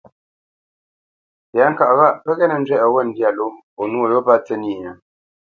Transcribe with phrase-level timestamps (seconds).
[1.51, 3.45] Tɛ̌ŋka ghâʼ pə́ ghê nə́ njwɛ́ʼnə ghô ndyâ ló
[3.81, 4.91] o nwô yô pə́ tsə́nyê?